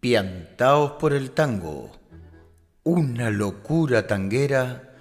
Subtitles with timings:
[0.00, 1.92] Piantaos por el tango,
[2.84, 4.94] una locura tanguera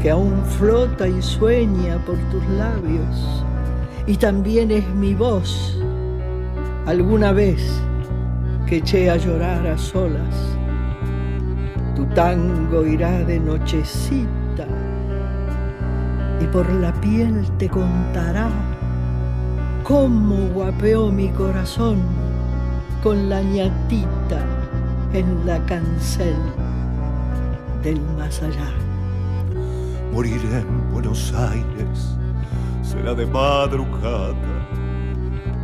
[0.03, 3.43] que aún flota y sueña por tus labios,
[4.05, 5.81] y también es mi voz,
[6.85, 7.59] alguna vez
[8.67, 10.35] que eché a llorar a solas.
[11.95, 14.67] Tu tango irá de nochecita
[16.39, 18.47] y por la piel te contará
[19.83, 21.97] cómo guapeó mi corazón
[23.01, 24.45] con la ñatita
[25.13, 26.35] en la cancel
[27.85, 28.71] del más allá
[30.11, 32.17] moriré en Buenos Aires,
[32.81, 34.33] será de madrugada.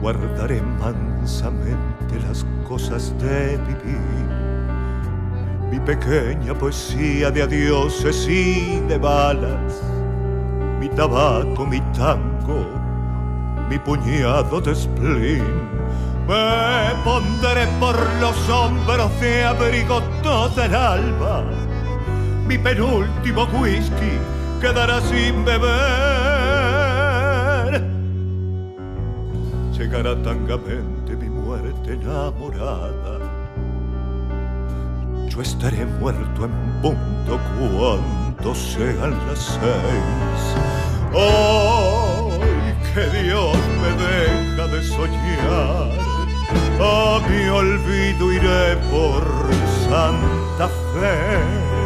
[0.02, 4.28] Guardaré mansamente las cosas de vivir.
[5.72, 9.82] Mi pequeña poesía de adioses y de balas,
[10.80, 12.68] mi tabaco, mi tango,
[13.68, 15.72] mi puñado de spleen.
[16.28, 21.44] Me pondré por los hombros de abrigo todo el alba,
[22.47, 24.19] mi penúltimo whisky
[24.59, 25.72] quedará sin beber.
[29.78, 33.19] Llegará tangamente mi muerte enamorada.
[35.28, 40.41] Yo estaré muerto en punto cuando sean las seis.
[41.13, 45.91] ¡Ay, que Dios me deja de soñar!
[46.79, 49.23] A mi olvido iré por
[49.88, 51.81] Santa Fe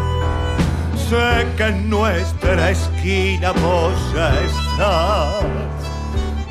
[1.09, 5.43] sé que en nuestra esquina vos ya estás,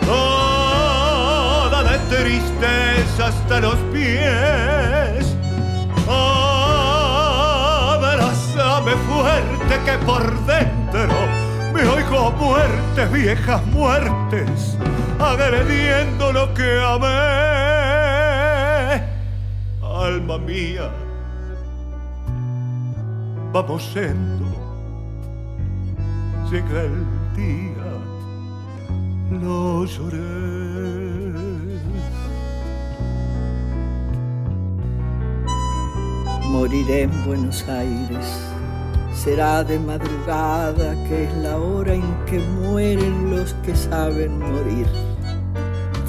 [0.06, 5.36] toda de tristeza hasta los pies.
[7.96, 11.14] Abrázame fuerte que por dentro
[11.72, 14.78] me oigo muertes, viejas muertes,
[15.18, 17.34] agrediendo lo que amé.
[19.82, 20.90] Alma mía,
[23.54, 24.46] vamos yendo.
[26.50, 27.06] Llega el
[27.36, 27.90] día,
[29.30, 31.32] no lloré.
[36.50, 38.26] Moriré en Buenos Aires.
[39.14, 45.13] Será de madrugada, que es la hora en que mueren los que saben morir.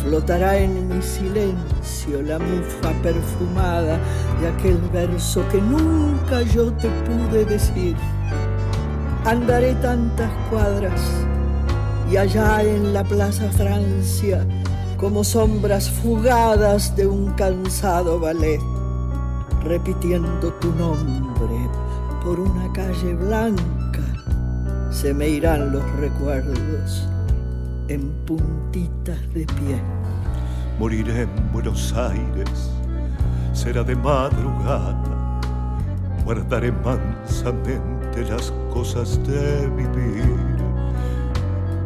[0.06, 3.98] Flotará en mi silencio la mufa perfumada
[4.40, 7.96] de aquel verso que nunca yo te pude decir.
[9.26, 11.02] Andaré tantas cuadras
[12.12, 14.46] y allá en la Plaza Francia,
[14.98, 18.62] como sombras fugadas de un cansado ballet,
[19.64, 21.58] repitiendo tu nombre
[22.24, 24.04] por una calle blanca,
[24.92, 27.08] se me irán los recuerdos
[27.88, 29.95] en puntitas de pie.
[30.78, 32.70] Moriré en Buenos Aires,
[33.54, 35.40] será de madrugada,
[36.26, 40.36] guardaré mansamente las cosas de vivir.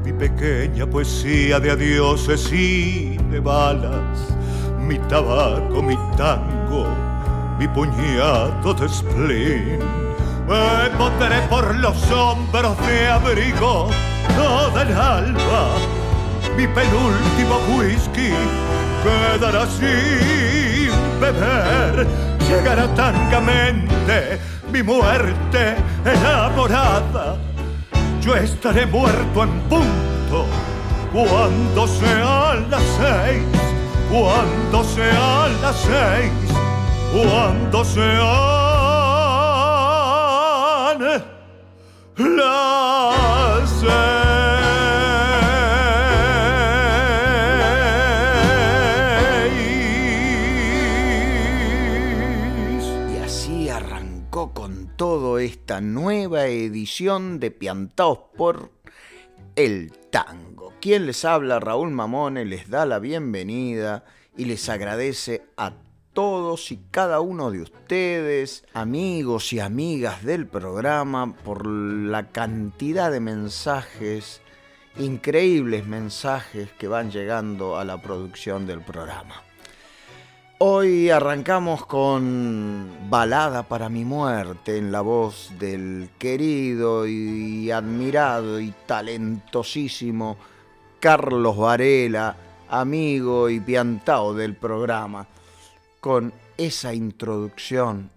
[0.04, 4.36] Mi pequeña poesía de adioses y de balas,
[4.80, 6.88] mi tabaco, mi tango,
[7.60, 9.80] mi puñado de spleen.
[10.48, 13.88] Me pondré por los hombros de abrigo
[14.36, 15.76] toda el alba.
[16.58, 18.34] Mi penúltimo whisky
[19.04, 22.08] quedará sin beber.
[22.48, 24.40] Llegará tangamente
[24.72, 25.76] mi muerte
[26.06, 27.38] enamorada.
[28.22, 30.46] Yo estaré muerto en punto
[31.12, 33.44] cuando sean las seis,
[34.12, 36.32] cuando sean las seis,
[37.12, 38.20] cuando sean
[42.18, 42.60] las
[43.82, 44.29] Y
[55.40, 58.72] esta nueva edición de Piantaos por
[59.56, 60.74] el Tango.
[60.82, 64.06] Quien les habla, Raúl Mamone, les da la bienvenida
[64.38, 65.74] y les agradece a
[66.14, 73.20] todos y cada uno de ustedes, amigos y amigas del programa, por la cantidad de
[73.20, 74.42] mensajes,
[74.98, 79.49] increíbles mensajes que van llegando a la producción del programa.
[80.62, 88.74] Hoy arrancamos con Balada para mi muerte en la voz del querido y admirado y
[88.86, 90.36] talentosísimo
[91.00, 92.36] Carlos Varela,
[92.68, 95.26] amigo y piantao del programa,
[96.02, 98.12] con esa introducción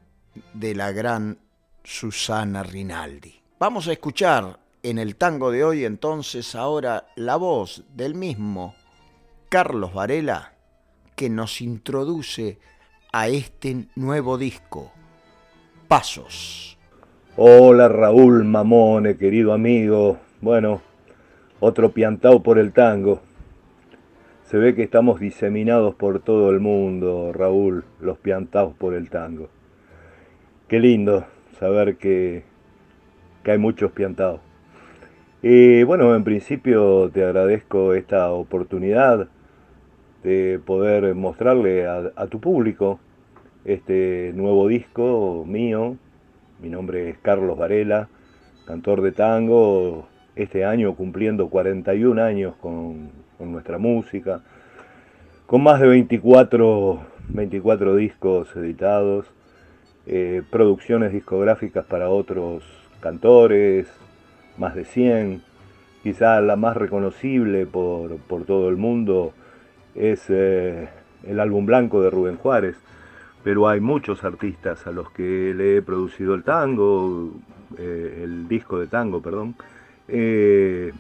[0.52, 1.38] de la gran
[1.84, 3.40] Susana Rinaldi.
[3.60, 8.74] Vamos a escuchar en el tango de hoy entonces ahora la voz del mismo
[9.48, 10.51] Carlos Varela
[11.22, 12.58] que nos introduce
[13.12, 14.90] a este nuevo disco,
[15.86, 16.76] Pasos.
[17.36, 20.18] Hola Raúl Mamone, querido amigo.
[20.40, 20.82] Bueno,
[21.60, 23.20] otro piantao por el tango.
[24.46, 29.48] Se ve que estamos diseminados por todo el mundo, Raúl, los piantaos por el tango.
[30.66, 31.24] Qué lindo
[31.56, 32.42] saber que,
[33.44, 34.40] que hay muchos piantaos.
[35.40, 39.28] Y bueno, en principio te agradezco esta oportunidad
[40.22, 43.00] de poder mostrarle a, tu público
[43.64, 45.96] este nuevo disco mío.
[46.60, 48.08] Mi nombre es Carlos Varela,
[48.66, 54.42] cantor de tango, este año cumpliendo 41 años con, con nuestra música,
[55.46, 59.26] con más de 24, 24 discos editados,
[60.06, 62.64] eh, producciones discográficas para otros
[63.00, 63.88] cantores,
[64.56, 65.42] más de 100,
[66.02, 69.32] quizá la más reconocible por, por todo el mundo
[69.94, 70.88] es eh,
[71.24, 72.76] el álbum blanco de Rubén Juárez,
[73.44, 77.32] pero hay muchos artistas a los que le he producido el tango,
[77.78, 79.54] eh, el disco de tango, perdón,
[80.08, 80.92] eh,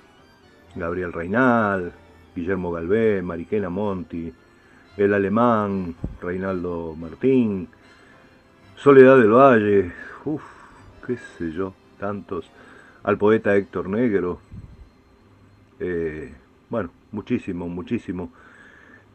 [0.74, 1.92] Gabriel Reinal,
[2.34, 4.32] Guillermo Galvé, Mariquena Monti,
[4.96, 7.68] el alemán Reinaldo Martín,
[8.76, 9.92] Soledad del Valle,
[10.24, 10.42] uff,
[11.06, 12.50] qué sé yo, tantos,
[13.04, 14.40] al poeta Héctor Negro,
[16.70, 18.30] bueno, muchísimo, muchísimo.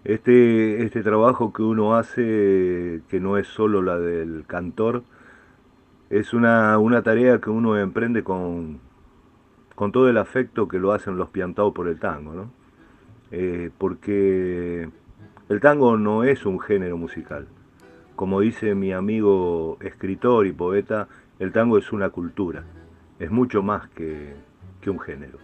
[0.04, 5.04] Este, este trabajo que uno hace, que no es solo la del cantor,
[6.10, 8.80] es una, una tarea que uno emprende con,
[9.76, 12.52] con todo el afecto que lo hacen los piantados por el tango, ¿no?
[13.32, 14.90] Eh, porque
[15.50, 17.48] el tango no es un género musical.
[18.16, 21.08] Como dice mi amigo escritor y poeta,
[21.40, 22.64] el tango es una cultura,
[23.20, 24.34] es mucho más que,
[24.82, 25.38] que un género.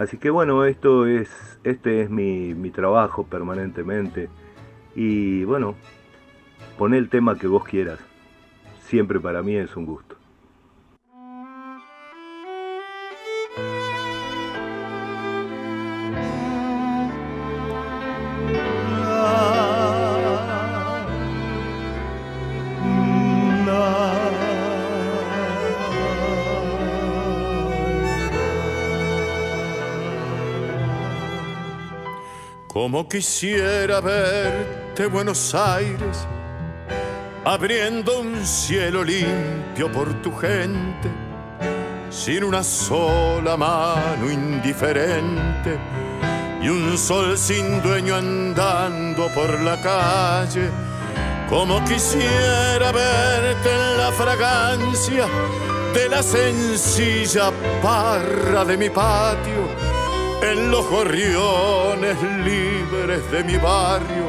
[0.00, 1.28] Así que bueno, esto es,
[1.62, 4.30] este es mi, mi trabajo permanentemente.
[4.94, 5.74] Y bueno,
[6.78, 7.98] pon el tema que vos quieras.
[8.80, 10.09] Siempre para mí es un gusto.
[32.90, 36.26] Como quisiera verte Buenos Aires,
[37.44, 41.08] abriendo un cielo limpio por tu gente,
[42.10, 45.78] sin una sola mano indiferente
[46.60, 50.68] y un sol sin dueño andando por la calle,
[51.48, 55.26] como quisiera verte en la fragancia
[55.94, 59.59] de la sencilla parra de mi patio
[60.42, 64.26] en los gorriones libres de mi barrio,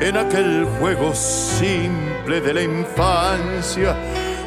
[0.00, 3.96] en aquel juego simple de la infancia,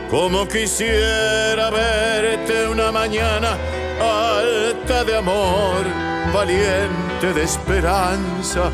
[0.10, 3.58] como quisiera verte una mañana
[4.00, 5.86] alta de amor,
[6.34, 8.72] valiente de esperanza,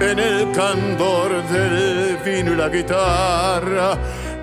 [0.00, 3.96] en el candor del vino y la guitarra,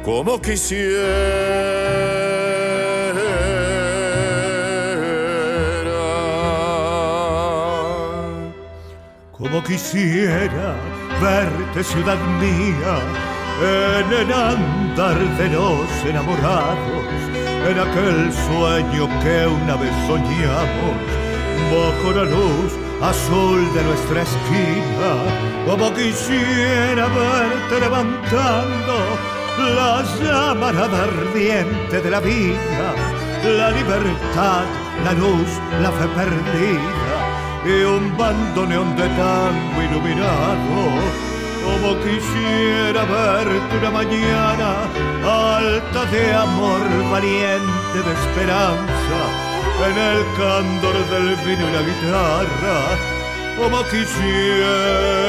[0.04, 2.21] como quisiera
[9.52, 10.76] como quisiera
[11.22, 12.96] verte, ciudad mía,
[13.60, 17.04] en el andar de los enamorados,
[17.68, 20.96] en aquel sueño que una vez soñamos,
[21.70, 25.12] bajo la luz azul de nuestra esquina,
[25.66, 28.96] como quisiera verte levantando
[29.76, 32.96] la llamarada ardiente de la vida,
[33.44, 34.64] la libertad,
[35.04, 35.50] la luz,
[35.82, 37.11] la fe perdida
[37.66, 41.00] y un bandoneón de tango iluminado.
[41.64, 44.70] Como quisiera verte una mañana
[45.24, 49.20] alta de amor, valiente de esperanza,
[49.88, 52.78] en el candor del vino y la guitarra,
[53.58, 55.22] como quisiera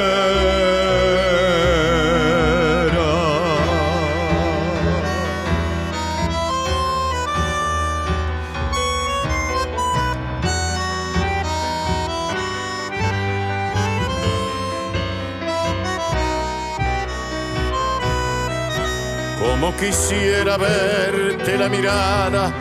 [19.62, 22.52] como quisiera verte la mirada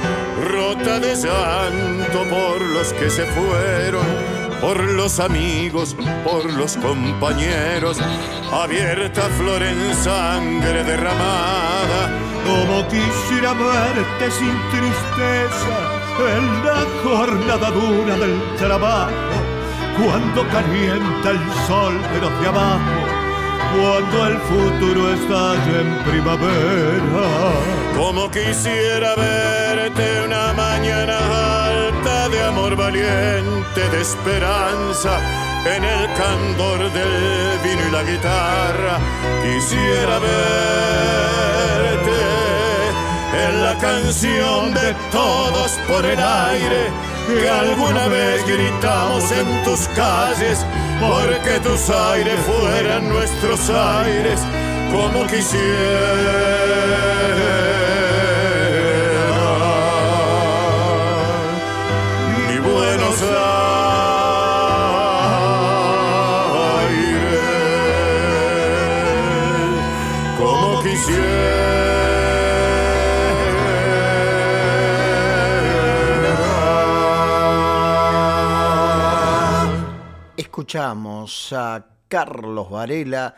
[0.48, 4.05] rota de llanto por los que se fueron,
[4.62, 7.98] por los amigos, por los compañeros,
[8.51, 12.12] abierta flor en sangre derramada.
[12.46, 15.77] Como quisiera verte sin tristeza
[16.38, 19.12] en la jornada dura del trabajo,
[19.98, 23.10] cuando calienta el sol de los de abajo
[23.75, 27.27] cuando el futuro está en primavera.
[27.97, 31.17] Como quisiera verte una mañana
[31.67, 35.19] alta de amor valiente, de esperanza,
[35.65, 38.99] en el candor del vino y la guitarra.
[39.43, 41.31] Quisiera verte
[43.45, 50.65] en la canción de todos por el aire que alguna vez gritamos en tus calles
[50.99, 54.39] porque tus aires fueran nuestros aires
[54.91, 55.61] como quisiera.
[80.71, 83.35] Escuchamos a Carlos Varela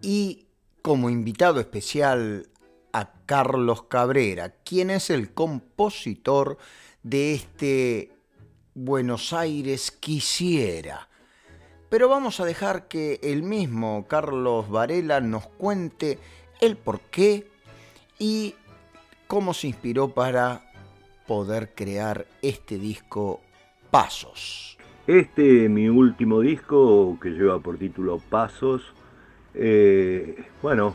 [0.00, 0.46] y
[0.82, 2.46] como invitado especial
[2.92, 6.58] a Carlos Cabrera, quien es el compositor
[7.02, 8.12] de este
[8.74, 11.08] Buenos Aires quisiera.
[11.88, 16.20] Pero vamos a dejar que el mismo Carlos Varela nos cuente
[16.60, 17.50] el por qué
[18.16, 18.54] y
[19.26, 20.70] cómo se inspiró para
[21.26, 23.40] poder crear este disco
[23.90, 24.79] Pasos.
[25.10, 28.94] Este, mi último disco, que lleva por título Pasos,
[29.54, 30.94] eh, bueno,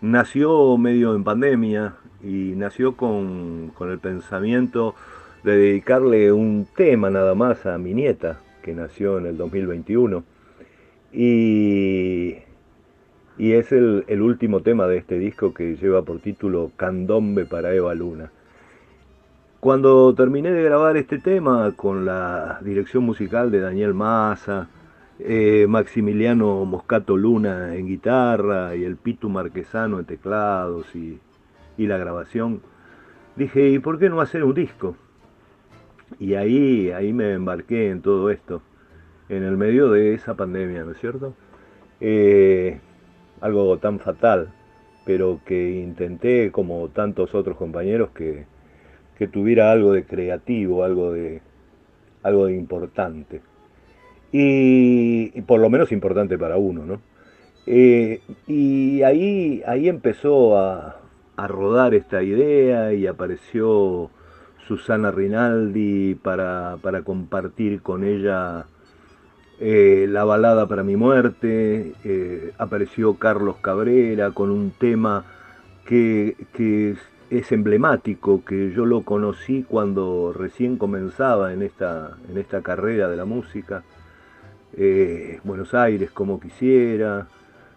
[0.00, 4.96] nació medio en pandemia y nació con, el pensamiento
[5.44, 10.24] de dedicarle un tema nada más a mi nieta, que nació en el 2021.
[11.12, 12.38] Y,
[13.38, 17.72] y es el, el último tema de este disco que lleva por título Candombe para
[17.72, 18.32] Eva Luna.
[19.62, 24.68] Cuando terminé de grabar este tema con la dirección musical de Daniel Massa,
[25.20, 31.20] eh, Maximiliano Moscato Luna en guitarra y el Pitu Marquesano en teclados y,
[31.78, 32.60] la grabación,
[33.36, 34.96] dije, ¿y por qué no hacer un disco?
[36.18, 38.62] Y ahí, ahí me embarqué en todo esto,
[39.28, 41.34] en el medio de esa pandemia, ¿no es cierto?
[42.00, 42.80] Eh,
[43.40, 44.52] algo tan fatal,
[45.06, 48.50] pero que intenté, como tantos otros compañeros, que
[49.22, 51.42] que tuviera algo de creativo, algo de,
[52.24, 53.40] algo de importante.
[54.32, 57.00] y, por lo menos importante para uno, ¿no?
[57.66, 60.98] Eh, y ahí, ahí empezó a,
[61.36, 64.10] rodar esta idea y apareció
[64.66, 68.66] Susana Rinaldi para, compartir con ella
[69.60, 75.24] eh, la balada para mi muerte, eh, apareció Carlos Cabrera con un tema
[75.84, 76.96] que, que,
[77.38, 83.16] es emblemático, que yo lo conocí cuando recién comenzaba en esta, en esta carrera de
[83.16, 83.84] la música,
[84.74, 87.28] eh, Buenos Aires como quisiera,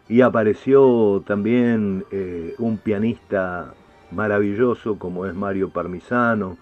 [0.09, 3.73] y apareció también eh, un pianista
[4.11, 6.57] maravilloso como es Mario Parmisano,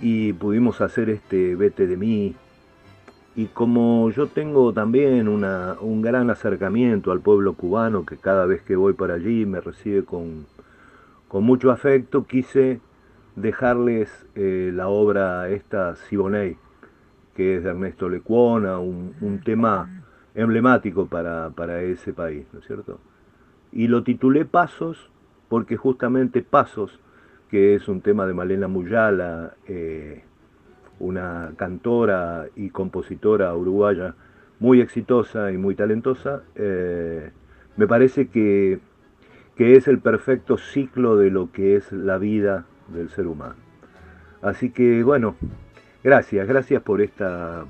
[0.00, 2.34] y pudimos hacer este Vete de mí.
[3.36, 8.74] Y como yo tengo también un gran acercamiento al pueblo cubano, que cada vez que
[8.74, 10.46] voy para allí me recibe con,
[11.28, 12.80] con mucho afecto quise
[13.36, 16.56] dejarles eh, la obra esta Siboney,
[17.34, 20.04] que es de Ernesto Lecuona, un, tema
[20.34, 23.00] emblemático para, ese país, ¿no es cierto?
[23.72, 25.10] Y lo titulé Pasos
[25.48, 27.00] porque justamente Pasos,
[27.50, 30.22] que es un tema de Malena Muyala, eh,
[31.00, 34.14] una cantora y compositora uruguaya
[34.60, 37.30] muy exitosa y muy talentosa, eh,
[37.76, 38.78] me parece que
[39.56, 43.56] que es el perfecto ciclo de lo que es la vida del ser humano.
[44.42, 45.36] Así que bueno,
[46.02, 47.64] gracias, gracias por esta,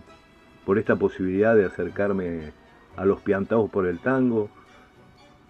[0.64, 2.52] por esta posibilidad de acercarme
[2.96, 4.48] a los piantados por el tango.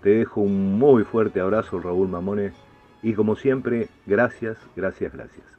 [0.02, 2.52] Te dejo un muy fuerte abrazo, Raúl Mamones,
[3.02, 5.53] y como siempre, gracias, gracias, gracias.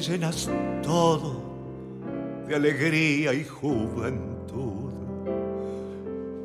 [0.00, 0.50] Llenas
[0.82, 1.42] todo
[2.46, 4.92] de alegría y juventud.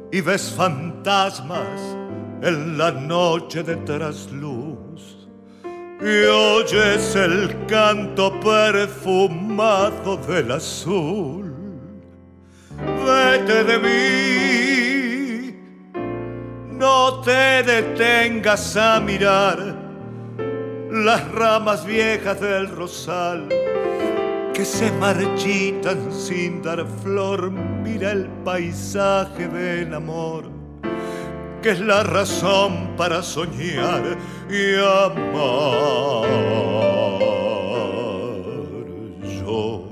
[0.10, 1.98] Y ves fantasmas
[2.42, 5.28] en la noche de trasluz.
[6.02, 11.54] Y oyes el canto perfumado del azul.
[13.06, 15.56] Vete de mí,
[16.72, 19.71] no te detengas a mirar
[21.06, 23.48] las ramas viejas del rosal
[24.54, 27.52] que se marchitan sin dar flor.
[27.52, 30.46] Mira el paisaje del amor,
[31.62, 34.18] que es la razón para soñar
[34.50, 36.28] y amar.
[39.46, 39.88] Yo,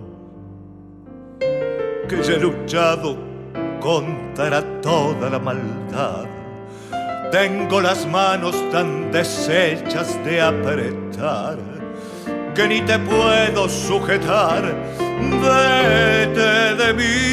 [2.08, 3.18] que ya he luchado
[3.80, 6.39] contra toda la maldad
[7.32, 11.58] tengo las manos tan deshechas de apretar
[12.56, 14.64] que ni te puedo sujetar.
[14.98, 17.30] Vete de mí.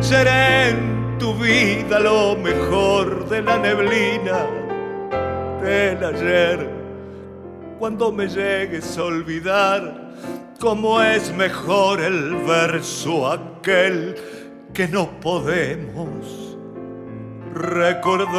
[0.00, 4.46] Seré en tu vida lo mejor de la neblina
[5.62, 6.68] del ayer.
[7.78, 10.12] Cuando me llegues a olvidar
[10.58, 14.16] cómo es mejor el verso aquel
[14.74, 16.58] que no podemos
[17.54, 18.34] recordar.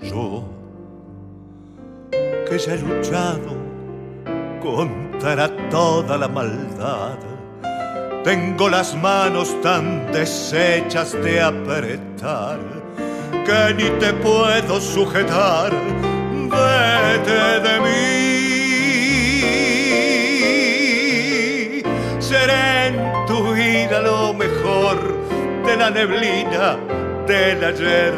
[0.00, 0.44] Yo,
[2.48, 3.61] que ya he luchado
[5.22, 7.16] contra toda la maldad.
[8.24, 12.58] Tengo las manos tan deshechas de apretar
[13.46, 15.70] que ni te puedo sujetar.
[16.50, 18.22] Vete de mí.
[22.18, 24.98] Seré en tu vida lo mejor
[25.64, 26.76] de la neblina
[27.28, 28.12] del ayer.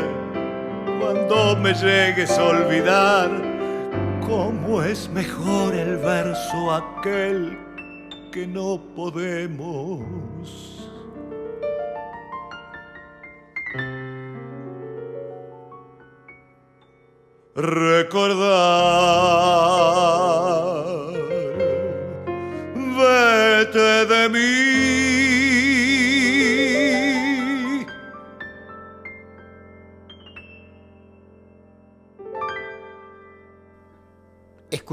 [1.00, 3.43] Cuando me llegues a olvidar
[4.64, 7.58] cómo es mejor el verso aquel
[8.32, 10.00] que no podemos.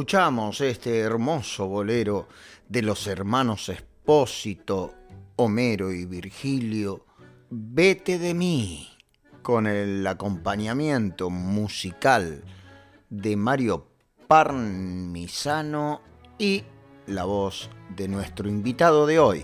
[0.01, 2.27] Escuchamos este hermoso bolero
[2.67, 4.95] de los hermanos Espósito,
[5.35, 7.05] Homero y Virgilio,
[7.51, 8.89] Vete de mí,
[9.43, 12.43] con el acompañamiento musical
[13.11, 13.89] de Mario
[14.27, 16.01] Parmisano
[16.39, 16.63] y
[17.05, 19.43] la voz de nuestro invitado de hoy,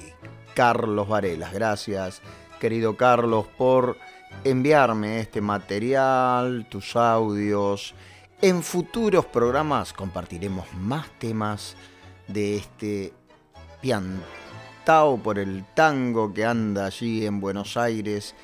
[0.56, 1.54] Carlos Varelas.
[1.54, 2.24] Gracias,
[2.60, 3.96] querido Carlos, por
[4.44, 7.94] enviarme este material, tus audios.
[8.40, 11.76] En futuros programas compartiremos más temas
[12.28, 13.12] de este
[13.82, 18.36] piantao por el tango que anda allí en Buenos Aires,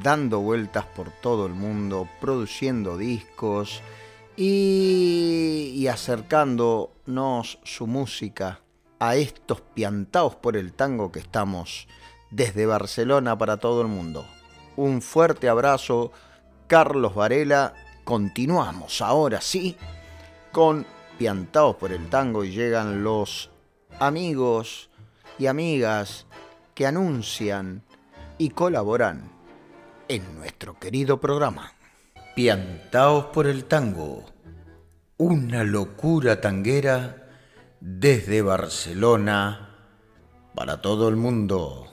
[0.00, 3.82] dando vueltas por todo el mundo, produciendo discos
[4.36, 8.60] y, acercándonos su música
[9.00, 11.88] a estos piantaos por el tango que estamos
[12.30, 14.24] desde Barcelona para todo el mundo.
[14.76, 16.12] Un fuerte abrazo,
[16.68, 17.74] Carlos Varela.
[18.04, 19.76] Continuamos ahora sí
[20.52, 20.86] con
[21.18, 23.50] Piantaos por el Tango y llegan los
[23.98, 24.90] amigos
[25.38, 26.26] y amigas
[26.74, 27.82] que anuncian
[28.38, 29.30] y colaboran
[30.08, 31.72] en nuestro querido programa.
[32.34, 34.24] Piantaos por el Tango,
[35.18, 37.28] una locura tanguera
[37.80, 39.76] desde Barcelona
[40.54, 41.86] para todo el mundo.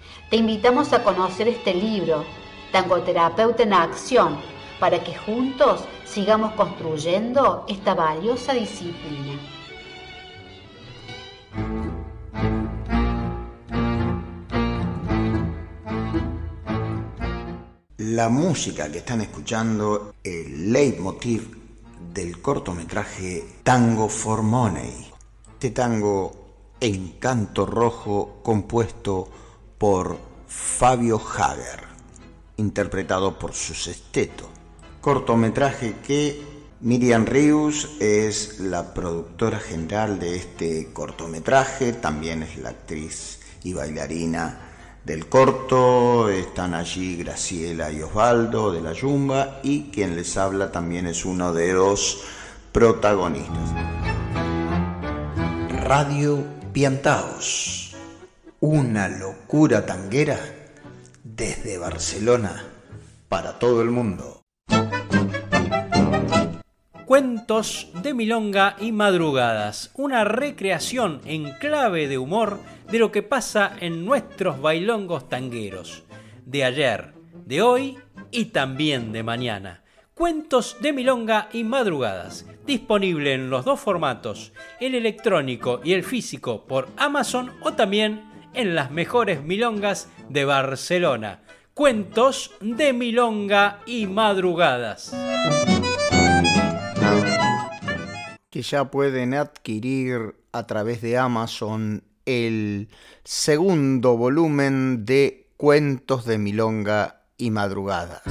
[0.31, 2.23] te invitamos a conocer este libro,
[2.71, 4.37] Tangoterapeuta en Acción,
[4.79, 9.37] para que juntos sigamos construyendo esta valiosa disciplina.
[17.97, 21.57] La música que están escuchando, el leitmotiv
[22.13, 25.11] del cortometraje Tango for Money.
[25.51, 26.31] Este tango
[26.79, 29.27] en canto rojo compuesto
[29.81, 30.15] por
[30.47, 31.79] Fabio Hager,
[32.57, 34.47] interpretado por su sexteto.
[35.01, 36.39] Cortometraje que
[36.81, 44.69] Miriam Rius es la productora general de este cortometraje, también es la actriz y bailarina
[45.03, 51.07] del corto, están allí Graciela y Osvaldo de la Yumba y quien les habla también
[51.07, 52.21] es uno de los
[52.71, 53.73] protagonistas.
[55.83, 57.80] Radio Piantaos
[58.63, 60.37] una locura tanguera
[61.23, 62.63] desde Barcelona
[63.27, 64.43] para todo el mundo.
[67.07, 72.59] Cuentos de Milonga y Madrugadas, una recreación en clave de humor
[72.91, 76.03] de lo que pasa en nuestros bailongos tangueros,
[76.45, 77.15] de ayer,
[77.47, 77.97] de hoy
[78.29, 79.83] y también de mañana.
[80.13, 86.67] Cuentos de Milonga y Madrugadas, disponible en los dos formatos, el electrónico y el físico
[86.67, 91.41] por Amazon o también en las mejores milongas de Barcelona.
[91.73, 95.15] cuentos de milonga y madrugadas.
[98.49, 102.89] Que ya pueden adquirir a través de Amazon el
[103.23, 108.21] segundo volumen de Cuentos de Milonga y Madrugadas.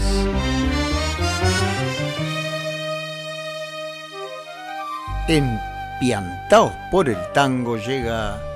[5.28, 8.49] Empiantaos por el tango llega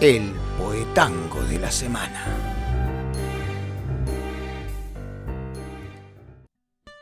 [0.00, 2.24] el poetango de la semana.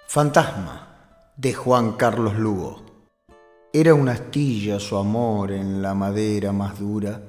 [0.09, 2.83] Fantasma de Juan Carlos Lugo.
[3.71, 7.21] Era una astilla su amor en la madera más dura.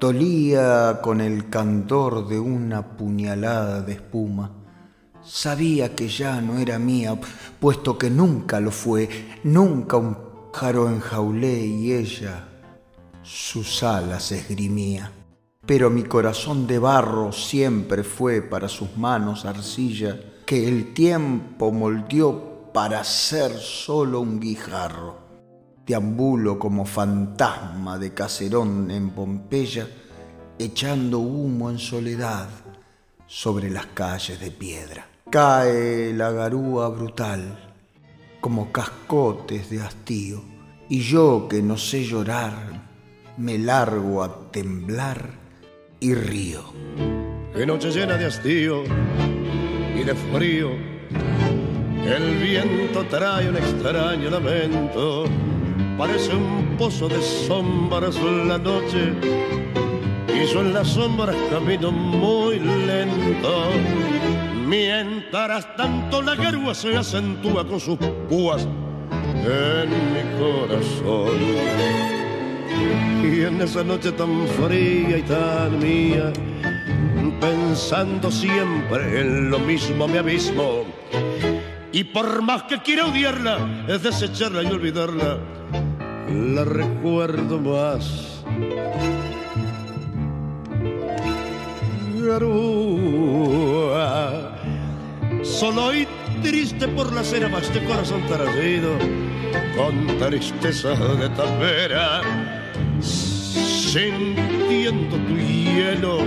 [0.00, 4.50] Tolía con el candor de una puñalada de espuma.
[5.22, 7.16] Sabía que ya no era mía,
[7.60, 9.08] puesto que nunca lo fue,
[9.44, 10.16] nunca un
[10.50, 12.48] pájaro enjaulé y ella
[13.24, 15.10] sus alas esgrimía.
[15.66, 22.70] Pero mi corazón de barro siempre fue para sus manos arcilla que el tiempo moldeó
[22.72, 25.24] para ser solo un guijarro.
[25.86, 29.88] Deambulo como fantasma de caserón en Pompeya,
[30.58, 32.48] echando humo en soledad
[33.26, 35.06] sobre las calles de piedra.
[35.30, 37.74] Cae la garúa brutal,
[38.40, 40.42] como cascotes de hastío,
[40.88, 42.93] y yo que no sé llorar,
[43.36, 45.30] me largo a temblar
[46.00, 46.62] y río.
[47.54, 48.84] Qué noche llena de hastío
[49.96, 50.70] y de frío,
[52.06, 55.24] el viento trae un extraño lamento,
[55.96, 59.12] parece un pozo de sombras en la noche,
[60.28, 63.70] y yo en las sombras camino muy lento.
[64.66, 68.66] Mientras tanto la garúa se acentúa con sus púas
[69.46, 72.23] en mi corazón.
[73.22, 76.32] Y en esa noche tan fría y tan mía,
[77.40, 80.84] pensando siempre en lo mismo me abismo.
[81.92, 85.38] Y por más que quiera odiarla, es desecharla y olvidarla,
[86.28, 88.42] la recuerdo más.
[92.16, 93.60] Garúa,
[95.42, 96.08] solo y
[96.42, 98.98] triste por la cera más de corazón taracido,
[99.76, 102.22] con tristeza de tapera,
[103.94, 106.18] sintiendo tu hielo,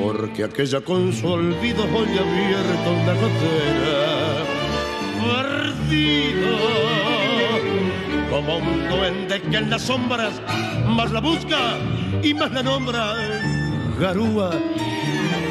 [0.00, 4.44] porque aquella con su olvido hoy abierta una gotera,
[5.26, 6.56] perdido,
[8.30, 10.40] como un duende que en las sombras
[10.86, 11.76] más la busca
[12.22, 13.14] y más la nombra,
[13.98, 14.52] garúa,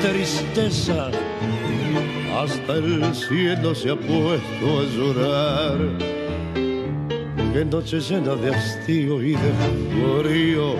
[0.01, 1.11] tristeza
[2.41, 6.20] hasta el cielo se ha puesto a llorar.
[7.53, 10.75] Qué noche llena de hastío y de frío,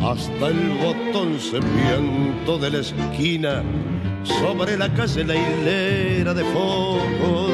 [0.00, 3.64] hasta el botón serpiento de la esquina,
[4.22, 7.48] sobre la calle la hilera de fuego,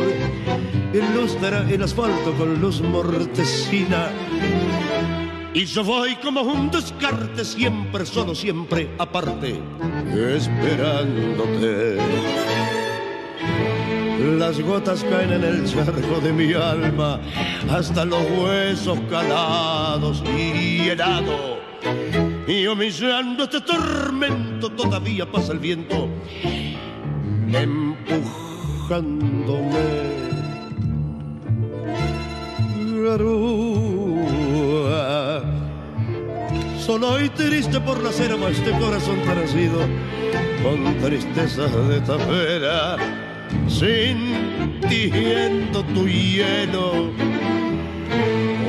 [0.93, 4.11] ilustra el asfalto con luz mortecina.
[5.55, 9.59] Y yo voy como un descarte, siempre solo, siempre aparte,
[10.37, 11.97] esperándote.
[14.21, 17.19] Las gotas caen en el charco de mi alma,
[17.71, 21.59] hasta los huesos calados y helado.
[22.47, 26.07] Y humillando este tormento, todavía pasa el viento,
[27.51, 28.11] empujándome.
[33.03, 34.21] Garúa,
[36.79, 39.79] solo y triste por la cera, este corazón parecido,
[40.63, 43.30] con tristeza de tapera
[43.69, 45.03] sintiendo
[45.95, 47.13] tu hielo.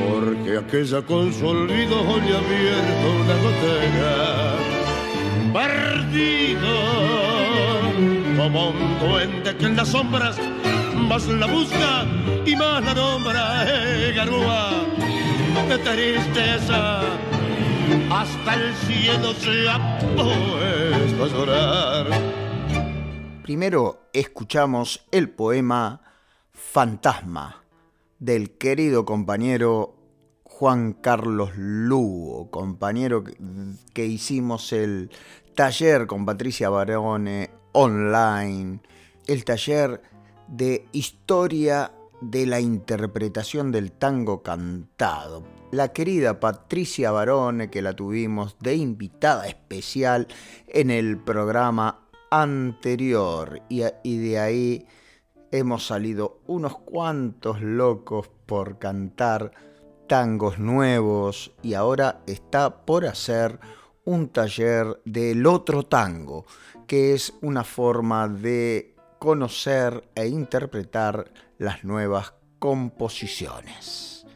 [0.08, 4.56] Porque aquella con su olvido hoy abierto una gotera.
[5.52, 6.74] Perdido
[8.36, 10.38] como un duende que en las sombras
[10.94, 12.06] más la busca
[12.46, 13.64] y más la nombra.
[13.66, 14.70] Eh, garúa,
[15.68, 17.02] de tristeza.
[18.10, 19.98] Hasta el cielo se ha
[21.18, 22.41] puesto a llorar.
[23.52, 26.00] Primero escuchamos el poema
[26.54, 27.62] Fantasma
[28.18, 29.94] del querido compañero
[30.42, 33.22] Juan Carlos Lugo, compañero
[33.92, 35.10] que hicimos el
[35.54, 38.80] taller con Patricia Barone online,
[39.26, 40.00] el taller
[40.48, 45.42] de historia de la interpretación del tango cantado.
[45.72, 50.26] La querida Patricia Barone, que la tuvimos de invitada especial
[50.68, 52.01] en el programa
[52.32, 53.62] anterior.
[53.68, 54.86] Y, de ahí
[55.52, 59.52] hemos salido unos cuantos locos por cantar
[60.08, 61.52] tangos nuevos.
[61.62, 63.60] Y ahora está por hacer
[64.04, 66.46] un taller del otro tango,
[66.86, 74.26] que es una forma de conocer e interpretar las nuevas composiciones.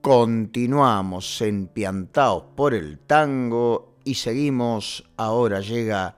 [0.00, 6.16] Continuamos empiantados por el tango y seguimos, ahora llega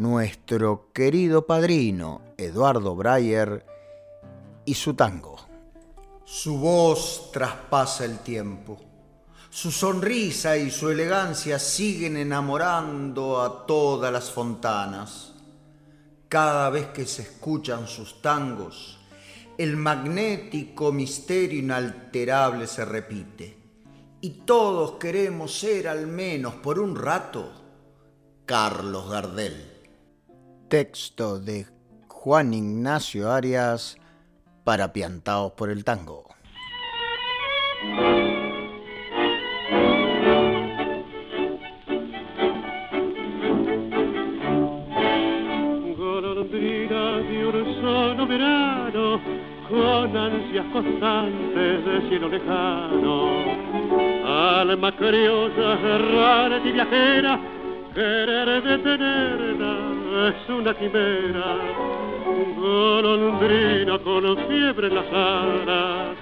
[0.00, 3.66] nuestro querido padrino Eduardo Breyer
[4.64, 5.36] y su tango.
[6.24, 8.78] Su voz traspasa el tiempo.
[9.50, 15.34] Su sonrisa y su elegancia siguen enamorando a todas las fontanas.
[16.30, 18.98] Cada vez que se escuchan sus tangos,
[19.58, 23.58] el magnético misterio inalterable se repite.
[24.22, 27.52] Y todos queremos ser al menos por un rato
[28.46, 29.69] Carlos Gardel.
[30.70, 31.66] Texto de
[32.06, 33.96] Juan Ignacio Arias
[34.62, 36.28] para Piantaos por el Tango.
[48.28, 49.20] verano
[49.68, 53.42] con ansias constantes de cielo lejano.
[54.24, 57.40] Alma criolla, errante y viajera,
[57.92, 59.89] querer detenerla
[60.28, 61.56] es una quimera.
[62.56, 66.16] Golondrina con fiebre en las alas,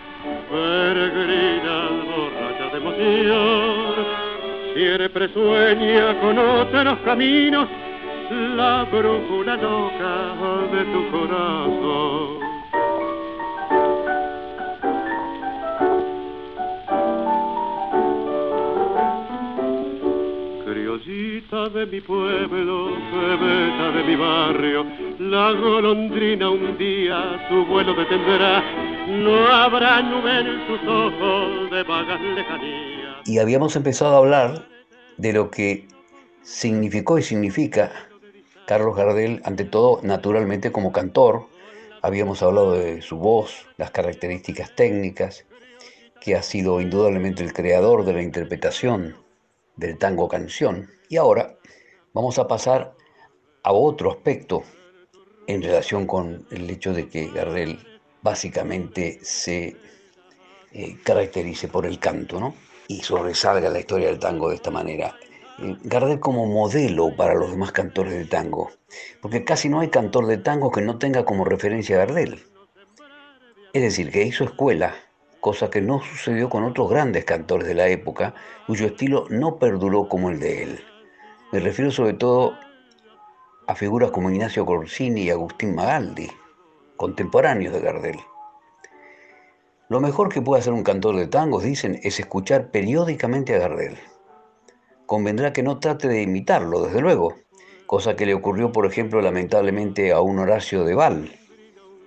[0.50, 3.94] peregrina borracha de emoción,
[4.74, 7.68] siempre sueña con otros caminos
[8.30, 10.34] la brújula loca
[10.72, 12.37] de tu corazón.
[21.50, 24.84] De mi pueblo, de mi barrio,
[25.18, 28.62] la golondrina un día su vuelo detendrá,
[29.06, 33.26] no habrá nube en sus ojos de vagas lejanías.
[33.26, 34.68] Y habíamos empezado a hablar
[35.16, 35.88] de lo que
[36.42, 37.92] significó y significa
[38.66, 41.46] Carlos Gardel, ante todo, naturalmente como cantor,
[42.02, 45.46] habíamos hablado de su voz, las características técnicas,
[46.20, 49.16] que ha sido indudablemente el creador de la interpretación
[49.78, 50.90] del tango canción.
[51.08, 51.56] Y ahora
[52.12, 52.94] vamos a pasar
[53.62, 54.62] a otro aspecto
[55.46, 57.78] en relación con el hecho de que Gardel
[58.22, 59.76] básicamente se
[60.72, 62.54] eh, caracterice por el canto, ¿no?
[62.88, 65.16] Y sobresalga la historia del tango de esta manera.
[65.58, 68.70] Gardel como modelo para los demás cantores de tango,
[69.20, 72.44] porque casi no hay cantor de tango que no tenga como referencia a Gardel.
[73.72, 74.94] Es decir, que hizo escuela,
[75.40, 78.34] cosa que no sucedió con otros grandes cantores de la época,
[78.66, 80.80] cuyo estilo no perduró como el de él.
[81.52, 82.54] Me refiero sobre todo
[83.66, 86.30] a figuras como Ignacio Corsini y Agustín Magaldi,
[86.96, 88.18] contemporáneos de Gardel.
[89.88, 93.98] Lo mejor que puede hacer un cantor de tangos, dicen, es escuchar periódicamente a Gardel
[95.08, 97.34] convendrá que no trate de imitarlo, desde luego,
[97.86, 101.32] cosa que le ocurrió, por ejemplo, lamentablemente a un Horacio de Val,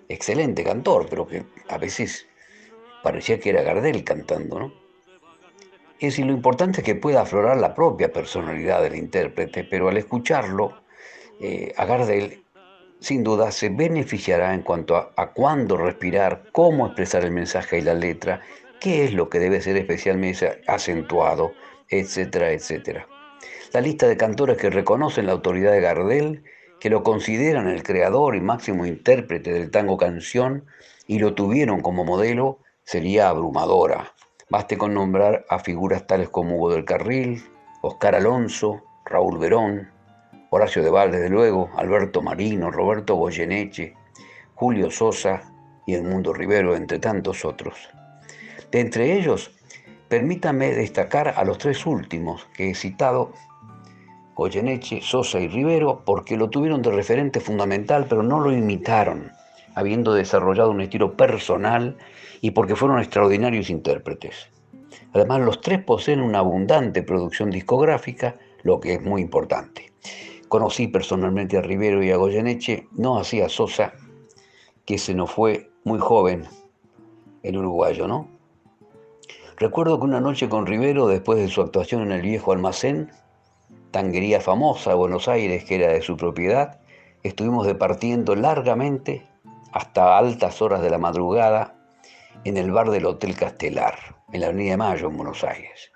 [0.07, 2.27] excelente cantor, pero que a veces
[3.03, 4.73] parecía que era Gardel cantando, ¿no?
[5.99, 9.97] Es decir, lo importante es que pueda aflorar la propia personalidad del intérprete, pero al
[9.97, 10.81] escucharlo,
[11.39, 12.43] eh, a Gardel,
[12.99, 17.81] sin duda, se beneficiará en cuanto a, a cuándo respirar, cómo expresar el mensaje y
[17.81, 18.41] la letra,
[18.79, 21.53] qué es lo que debe ser especialmente acentuado,
[21.87, 23.07] etcétera, etcétera.
[23.73, 26.43] La lista de cantores que reconocen la autoridad de Gardel,
[26.79, 30.65] que lo consideran el creador y máximo intérprete del tango canción
[31.05, 32.57] y lo tuvieron como modelo,
[32.91, 34.11] sería abrumadora.
[34.49, 37.41] Baste con nombrar a figuras tales como Hugo del Carril,
[37.81, 39.89] Oscar Alonso, Raúl Verón,
[40.49, 43.93] Horacio de Val, desde luego, Alberto Marino, Roberto Goyeneche,
[44.55, 45.41] Julio Sosa
[45.85, 47.77] y Edmundo Rivero, entre tantos otros.
[48.71, 49.51] De entre ellos,
[50.09, 53.31] Permítame destacar a los tres últimos que he citado,
[54.35, 59.31] Goyeneche, Sosa y Rivero, porque lo tuvieron de referente fundamental, pero no lo imitaron,
[59.73, 61.97] habiendo desarrollado un estilo personal
[62.41, 64.49] y porque fueron extraordinarios intérpretes.
[65.13, 69.93] Además, los tres poseen una abundante producción discográfica, lo que es muy importante.
[70.47, 73.93] Conocí personalmente a Rivero y a Goyeneche, no así a Sosa,
[74.85, 76.45] que se nos fue muy joven,
[77.43, 78.27] el uruguayo, ¿no?
[79.57, 83.11] Recuerdo que una noche con Rivero, después de su actuación en el viejo almacén,
[83.91, 86.79] tanguería famosa Buenos Aires, que era de su propiedad,
[87.23, 89.27] estuvimos departiendo largamente
[89.71, 91.80] hasta altas horas de la madrugada
[92.43, 93.95] en el bar del Hotel Castelar,
[94.31, 95.91] en la Avenida de Mayo, en Buenos Aires.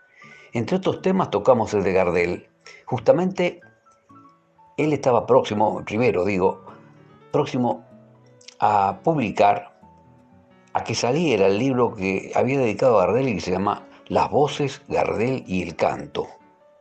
[0.53, 2.47] Entre otros temas tocamos el de Gardel.
[2.85, 3.61] Justamente
[4.77, 6.63] él estaba próximo, Rivero digo,
[7.31, 7.83] próximo
[8.59, 9.73] a publicar
[10.73, 14.29] a que saliera el libro que había dedicado a Gardel y que se llama Las
[14.29, 16.27] voces, Gardel y el canto.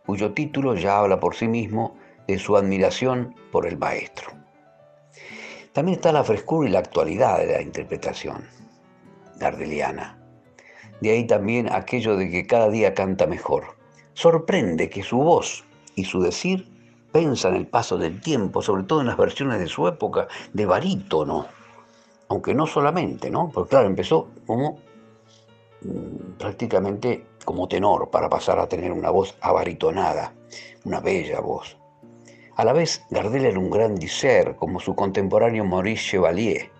[0.04, 1.96] cuyo título ya habla por sí mismo
[2.28, 4.32] de su admiración por el maestro.
[5.72, 8.44] También está la frescura y la actualidad de la interpretación
[9.38, 10.18] gardeliana.
[11.00, 13.64] De ahí también aquello de que cada día canta mejor.
[14.14, 15.64] Sorprende que su voz
[15.96, 16.68] y su decir
[17.12, 21.46] pensan el paso del tiempo, sobre todo en las versiones de su época de barítono,
[22.28, 23.50] aunque no solamente, ¿no?
[23.52, 24.78] Porque claro, empezó como
[25.82, 30.32] mm, prácticamente como tenor para pasar a tener una voz abaritonada,
[30.84, 31.76] una bella voz.
[32.56, 36.70] A la vez, Gardel era un gran diser, como su contemporáneo Maurice Chevalier.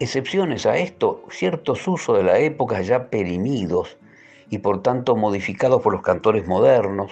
[0.00, 3.96] Excepciones a esto, ciertos usos de la época ya perimidos
[4.48, 7.10] y por tanto modificados por los cantores modernos,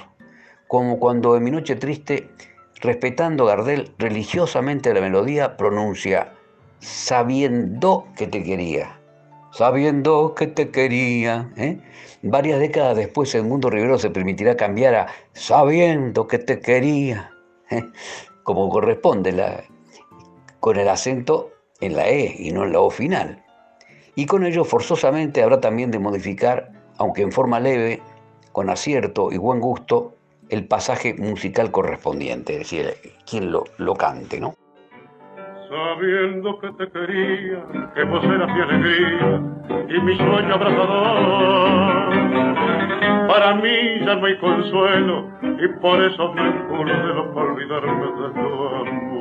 [0.69, 2.31] como cuando en Mi Noche Triste,
[2.81, 6.33] respetando Gardel religiosamente la melodía, pronuncia
[6.79, 9.01] sabiendo que te quería,
[9.51, 11.51] sabiendo que te quería.
[11.57, 11.81] ¿eh?
[12.23, 17.33] Varias décadas después el mundo Rivero se permitirá cambiar a sabiendo que te quería,
[17.69, 17.83] ¿eh?
[18.45, 19.65] como corresponde, la,
[20.61, 23.43] con el acento en la E y no en la O final.
[24.15, 28.01] Y con ello forzosamente habrá también de modificar, aunque en forma leve,
[28.53, 30.15] con acierto y buen gusto,
[30.49, 32.95] el pasaje musical correspondiente, es decir,
[33.29, 34.55] quien lo, cante, ¿no?
[35.69, 37.65] Sabiendo que te quería,
[37.95, 39.43] que vos eras mi alegría
[39.89, 42.07] y mi sueño abrazador.
[43.29, 46.63] Para mí ya no hay consuelo y por eso me de
[47.35, 49.16] para olvidarme de tu.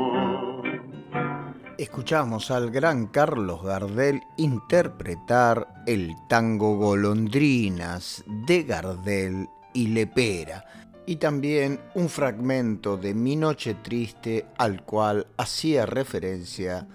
[1.77, 10.63] Escuchamos al gran Carlos Gardel interpretar el tango Golondrinas de Gardel y Lepera
[11.05, 16.87] y también un fragmento de Mi Noche Triste al cual hacía referencia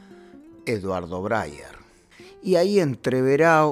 [0.64, 1.76] Eduardo Breyer.
[2.43, 3.70] Y ahí entreverá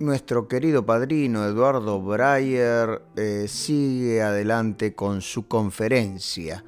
[0.00, 6.62] nuestro querido padrino Eduardo Breyer eh, sigue adelante con su conferencia,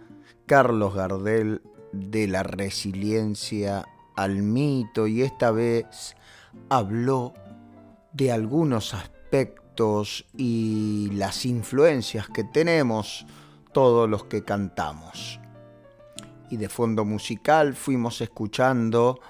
[0.47, 1.61] Carlos Gardel
[1.93, 3.87] de la resiliencia
[4.17, 6.17] al mito, y esta vez
[6.69, 7.35] habló
[8.13, 13.27] de algunos aspectos y las influencias que tenemos
[13.73, 15.41] todos los que cantamos.
[16.51, 19.21] Y de fondo musical fuimos escuchando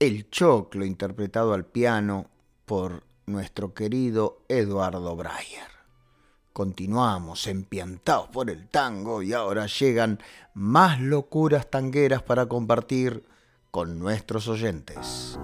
[0.00, 2.26] El Choclo interpretado al piano
[2.64, 5.77] por nuestro querido Eduardo Breyer.
[6.58, 10.18] Continuamos empiantados por el tango y ahora llegan
[10.54, 13.24] más locuras tangueras para compartir
[13.70, 15.38] con nuestros oyentes.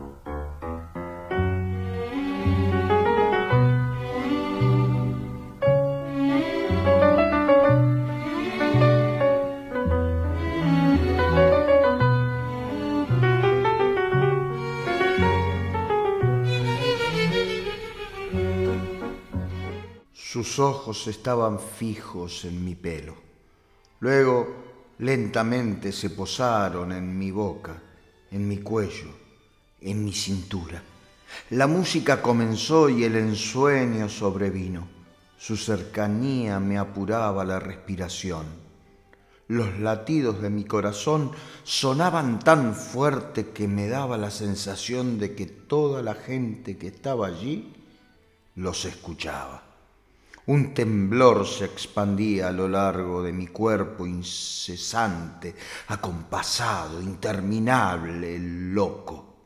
[20.35, 23.14] Sus ojos estaban fijos en mi pelo.
[24.01, 24.49] Luego
[24.99, 27.80] lentamente se posaron en mi boca,
[28.32, 29.14] en mi cuello,
[29.80, 30.82] en mi cintura.
[31.51, 34.89] La música comenzó y el ensueño sobrevino.
[35.39, 38.45] Su cercanía me apuraba la respiración.
[39.47, 41.30] Los latidos de mi corazón
[41.62, 47.28] sonaban tan fuerte que me daba la sensación de que toda la gente que estaba
[47.28, 47.72] allí
[48.57, 49.64] los escuchaba.
[50.47, 55.55] Un temblor se expandía a lo largo de mi cuerpo incesante,
[55.86, 59.36] acompasado, interminable, loco.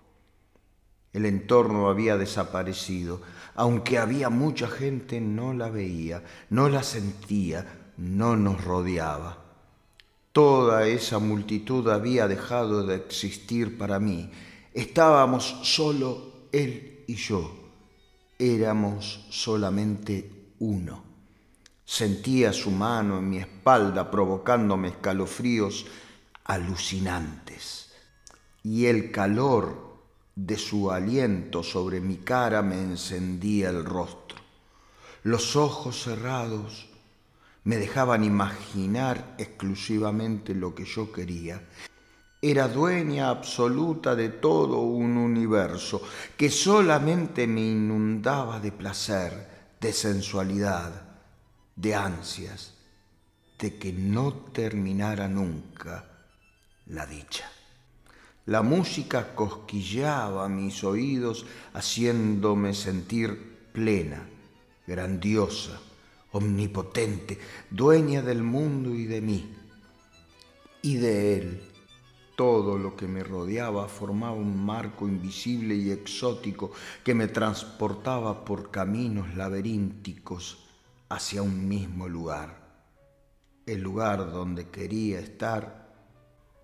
[1.13, 3.23] El entorno había desaparecido,
[3.55, 9.39] aunque había mucha gente, no la veía, no la sentía, no nos rodeaba.
[10.33, 14.31] Toda esa multitud había dejado de existir para mí.
[14.75, 17.55] Estábamos solo él y yo.
[18.39, 21.05] Éramos solamente uno.
[21.85, 25.87] Sentía su mano en mi espalda provocándome escalofríos
[26.45, 27.93] alucinantes
[28.63, 29.97] y el calor
[30.35, 34.39] de su aliento sobre mi cara me encendía el rostro.
[35.23, 36.89] Los ojos cerrados
[37.65, 41.67] me dejaban imaginar exclusivamente lo que yo quería.
[42.41, 46.01] Era dueña absoluta de todo un universo
[46.37, 51.03] que solamente me inundaba de placer de sensualidad,
[51.77, 52.75] de ansias,
[53.59, 56.05] de que no terminara nunca
[56.87, 57.51] la dicha.
[58.47, 64.27] La música cosquilleaba mis oídos haciéndome sentir plena,
[64.87, 65.79] grandiosa,
[66.33, 67.39] omnipotente,
[67.71, 69.55] dueña del mundo y de mí,
[70.83, 71.68] y de él
[72.39, 76.71] todo lo que me rodeaba formaba un marco invisible y exótico
[77.03, 80.65] que me transportaba por caminos laberínticos
[81.09, 82.61] hacia un mismo lugar,
[83.67, 85.89] el lugar donde quería estar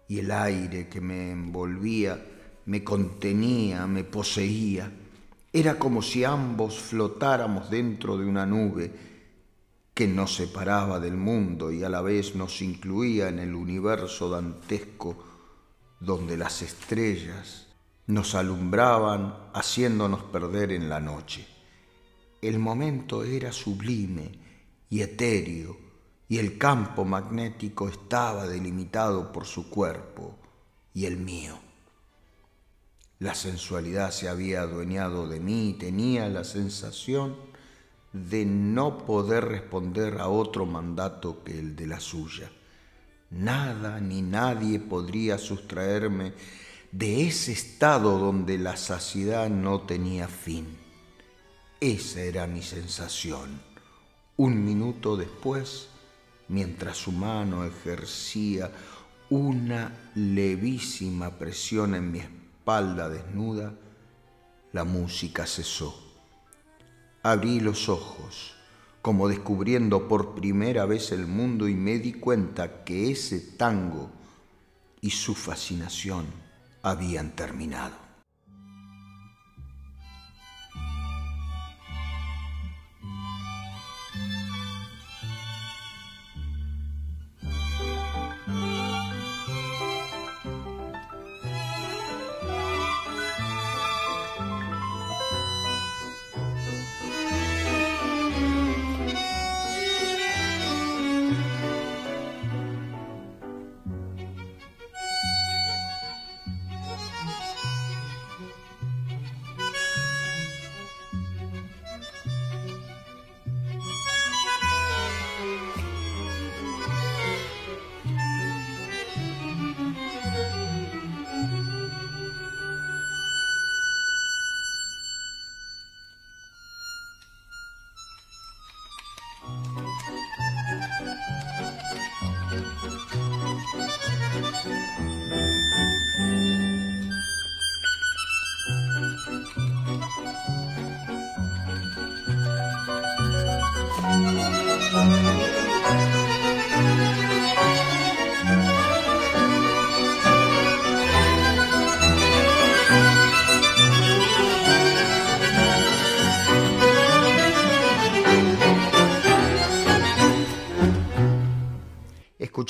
[0.06, 2.24] y el aire que me envolvía,
[2.66, 4.92] me contenía, me poseía.
[5.52, 8.92] Era como si ambos flotáramos dentro de una nube
[9.92, 15.33] que nos separaba del mundo y a la vez nos incluía en el universo dantesco
[16.04, 17.66] donde las estrellas
[18.06, 21.46] nos alumbraban haciéndonos perder en la noche.
[22.42, 24.38] El momento era sublime
[24.90, 25.76] y etéreo
[26.28, 30.36] y el campo magnético estaba delimitado por su cuerpo
[30.92, 31.58] y el mío.
[33.18, 37.36] La sensualidad se había adueñado de mí y tenía la sensación
[38.12, 42.50] de no poder responder a otro mandato que el de la suya.
[43.34, 46.34] Nada ni nadie podría sustraerme
[46.92, 50.78] de ese estado donde la saciedad no tenía fin.
[51.80, 53.60] Esa era mi sensación.
[54.36, 55.88] Un minuto después,
[56.46, 58.70] mientras su mano ejercía
[59.30, 63.74] una levísima presión en mi espalda desnuda,
[64.72, 66.00] la música cesó.
[67.24, 68.53] Abrí los ojos,
[69.04, 74.10] como descubriendo por primera vez el mundo y me di cuenta que ese tango
[75.02, 76.24] y su fascinación
[76.80, 78.03] habían terminado.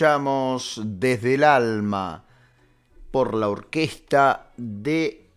[0.04, 2.26] Desde el alma
[3.10, 5.30] por la orquesta de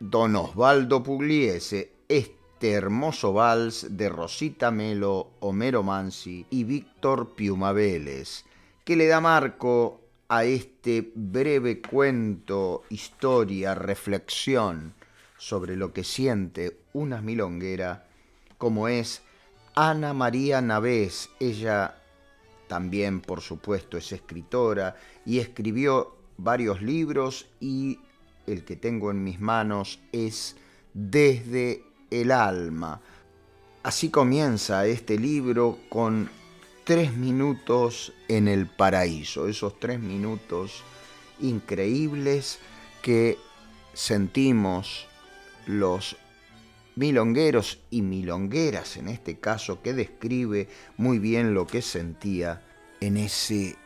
[0.00, 8.96] Don Osvaldo Pugliese este hermoso vals de Rosita Melo, Homero Mansi y Víctor Piuma que
[8.96, 10.00] le da marco
[10.30, 14.94] a este breve cuento, historia, reflexión
[15.36, 18.06] sobre lo que siente una milonguera
[18.56, 19.20] como es
[19.74, 21.28] Ana María Navés.
[21.40, 21.96] Ella
[22.68, 27.98] también, por supuesto, es escritora y escribió varios libros y
[28.46, 30.56] el que tengo en mis manos es
[30.92, 33.00] Desde el alma.
[33.82, 36.30] Así comienza este libro con
[36.84, 40.82] tres minutos en el paraíso, esos tres minutos
[41.40, 42.60] increíbles
[43.02, 43.38] que
[43.92, 45.06] sentimos
[45.66, 46.16] los
[46.96, 52.62] milongueros y milongueras en este caso, que describe muy bien lo que sentía
[53.00, 53.76] en ese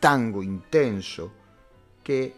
[0.00, 1.32] tango intenso
[2.02, 2.34] que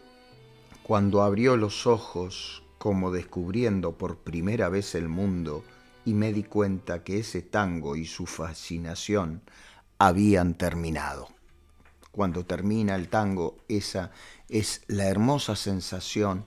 [0.83, 5.63] cuando abrió los ojos como descubriendo por primera vez el mundo
[6.05, 9.41] y me di cuenta que ese tango y su fascinación
[9.97, 11.27] habían terminado.
[12.11, 14.11] Cuando termina el tango, esa
[14.47, 16.45] es la hermosa sensación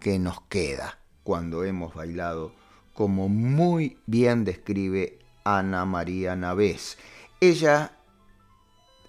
[0.00, 2.52] que nos queda cuando hemos bailado
[2.94, 6.96] como muy bien describe Ana María Navés.
[7.40, 7.92] Ella,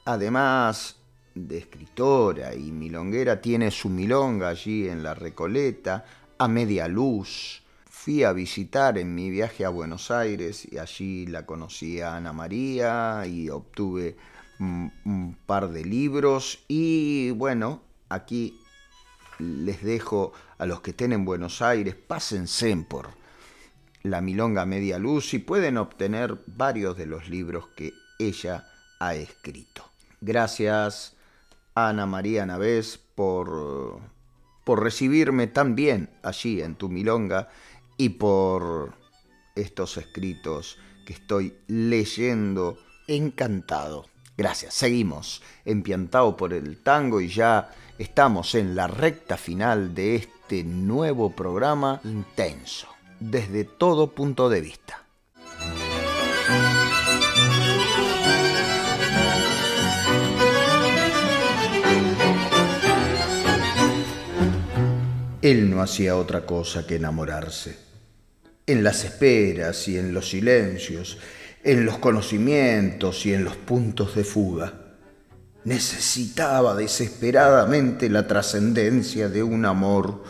[0.03, 0.97] además
[1.35, 6.05] de escritora y milonguera, tiene su milonga allí en la Recoleta,
[6.37, 7.61] a media luz.
[7.89, 12.33] Fui a visitar en mi viaje a Buenos Aires y allí la conocí a Ana
[12.33, 14.17] María y obtuve
[14.59, 18.59] un, par de libros y bueno, aquí
[19.39, 23.24] les dejo a los que estén en Buenos Aires, pásense por
[24.05, 28.67] la Milonga Media Luz y pueden obtener varios de los libros que ella
[28.99, 29.89] ha escrito.
[30.21, 31.15] Gracias
[31.73, 33.99] Ana María Navés por,
[34.63, 37.49] por recibirme tan bien allí en tu Milonga
[37.97, 38.93] y por
[39.55, 42.77] estos escritos que estoy leyendo
[43.07, 44.05] encantado.
[44.37, 44.73] Gracias.
[44.73, 51.31] Seguimos empiantados por el tango y ya estamos en la recta final de este nuevo
[51.31, 52.87] programa intenso,
[53.19, 55.05] desde todo punto de vista.
[65.41, 67.77] Él no hacía otra cosa que enamorarse.
[68.65, 71.19] En las esperas y en los silencios,
[71.63, 74.73] en los conocimientos y en los puntos de fuga.
[75.63, 80.23] Necesitaba desesperadamente la trascendencia de un amor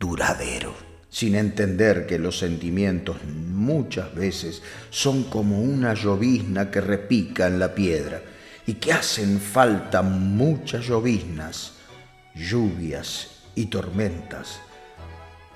[0.00, 0.74] duradero,
[1.10, 7.74] sin entender que los sentimientos muchas veces son como una llovizna que repica en la
[7.74, 8.22] piedra
[8.66, 11.74] y que hacen falta muchas lloviznas,
[12.34, 14.60] lluvias y tormentas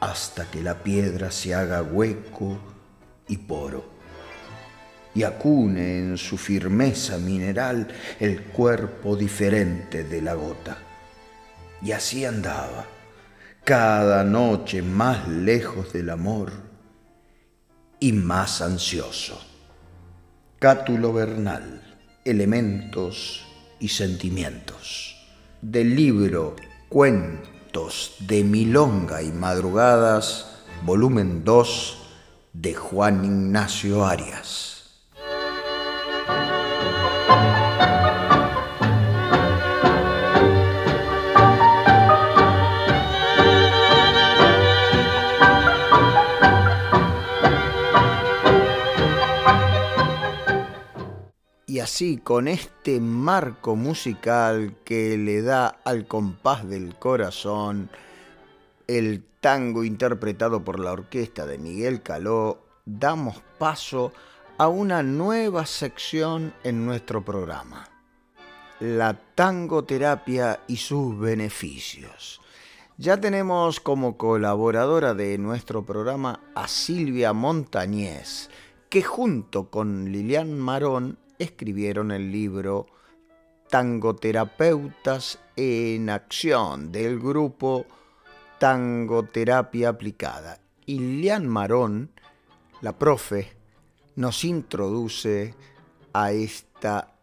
[0.00, 2.58] hasta que la piedra se haga hueco
[3.28, 3.94] y poro
[5.14, 7.86] y acune en su firmeza mineral
[8.18, 10.76] el cuerpo diferente de la gota.
[11.80, 12.86] Y así andaba,
[13.64, 16.52] cada noche más lejos del amor
[17.98, 19.40] y más ansioso.
[20.58, 21.82] Cátulo Bernal,
[22.26, 23.42] Elementos
[23.80, 25.16] y Sentimientos,
[25.62, 26.56] del libro
[26.90, 31.98] Cuentos de Milonga y Madrugadas, volumen 2
[32.52, 34.73] de Juan Ignacio Arias.
[51.66, 57.88] Y así, con este marco musical que le da al compás del corazón,
[58.86, 64.12] el tango interpretado por la orquesta de Miguel Caló, damos paso
[64.58, 67.88] a una nueva sección en nuestro programa,
[68.78, 72.42] la tangoterapia y sus beneficios.
[72.98, 78.50] Ya tenemos como colaboradora de nuestro programa a Silvia Montañez,
[78.90, 82.86] que junto con Lilian Marón escribieron el libro
[83.70, 87.86] Tangoterapeutas en Acción del grupo
[88.58, 90.58] Tangoterapia Aplicada.
[90.86, 92.10] Y Lian Marón,
[92.80, 93.52] la profe,
[94.16, 95.54] nos introduce
[96.12, 97.14] a esta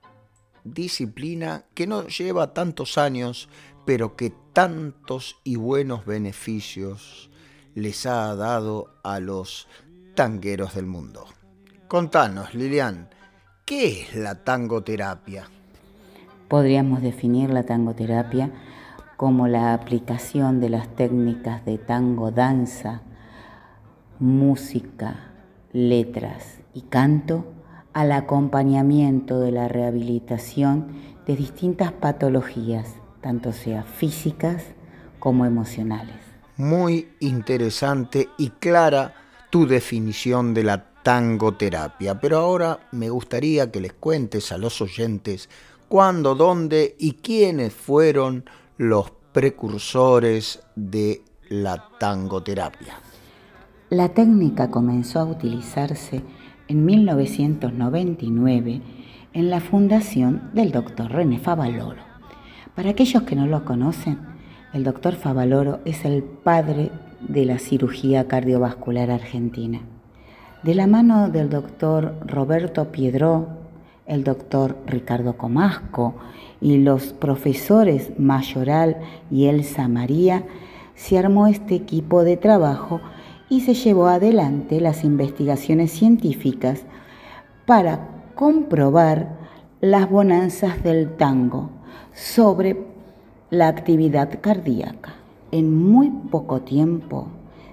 [0.63, 3.49] disciplina que no lleva tantos años,
[3.85, 7.29] pero que tantos y buenos beneficios
[7.73, 9.67] les ha dado a los
[10.15, 11.25] tangueros del mundo.
[11.87, 13.09] Contanos, Lilian,
[13.71, 15.45] ¿Qué es la tangoterapia?
[16.49, 18.51] Podríamos definir la tangoterapia
[19.15, 23.01] como la aplicación de las técnicas de tango, danza,
[24.19, 25.31] música,
[25.71, 27.45] letras y canto
[27.93, 30.87] al acompañamiento de la rehabilitación
[31.25, 34.65] de distintas patologías, tanto sea físicas
[35.17, 36.17] como emocionales.
[36.57, 39.13] Muy interesante y clara
[39.49, 42.19] tu definición de la tangoterapia.
[42.19, 45.49] Pero ahora me gustaría que les cuentes a los oyentes
[45.87, 48.45] cuándo, dónde y quiénes fueron
[48.77, 52.95] los precursores de la tangoterapia.
[53.89, 56.21] La técnica comenzó a utilizarse
[56.67, 58.81] en 1999
[59.33, 62.01] en la fundación del doctor René Favaloro.
[62.75, 64.19] Para aquellos que no lo conocen,
[64.73, 69.81] el doctor Favaloro es el padre de la cirugía cardiovascular argentina.
[70.63, 73.47] De la mano del doctor Roberto Piedró,
[74.05, 76.13] el doctor Ricardo Comasco
[76.61, 78.97] y los profesores Mayoral
[79.31, 80.43] y Elsa María,
[80.93, 83.01] se armó este equipo de trabajo
[83.49, 86.83] y se llevó adelante las investigaciones científicas
[87.65, 89.39] para comprobar
[89.79, 91.71] las bonanzas del tango
[92.13, 92.85] sobre
[93.49, 95.15] la actividad cardíaca.
[95.51, 97.29] En muy poco tiempo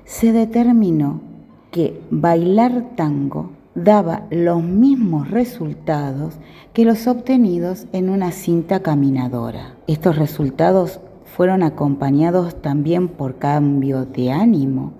[0.07, 1.29] se determinó
[1.71, 6.35] que bailar tango daba los mismos resultados
[6.73, 9.77] que los obtenidos en una cinta caminadora.
[9.87, 14.93] Estos resultados fueron acompañados también por cambio de ánimo,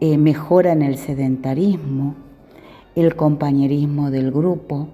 [0.00, 2.14] eh, mejora en el sedentarismo,
[2.94, 4.88] el compañerismo del grupo,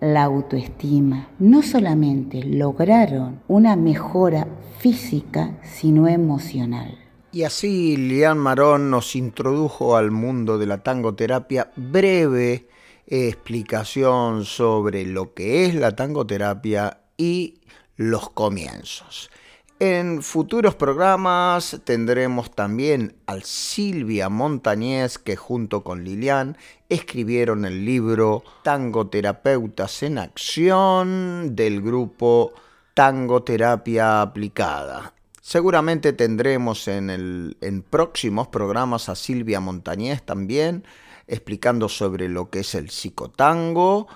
[0.00, 1.28] la autoestima.
[1.38, 7.01] No solamente lograron una mejora física, sino emocional.
[7.34, 12.68] Y así Lian Marón nos introdujo al mundo de la tangoterapia, breve
[13.06, 17.54] explicación sobre lo que es la tangoterapia y
[17.96, 19.30] los comienzos.
[19.78, 26.58] En futuros programas tendremos también al Silvia Montañez que junto con Lilian
[26.90, 32.52] escribieron el libro Tango Terapeutas en Acción del grupo
[32.94, 35.14] Tango Terapia Aplicada.
[35.44, 40.84] Seguramente tendremos en, el, en próximos programas a Silvia Montañez también
[41.26, 44.06] explicando sobre lo que es el psicotango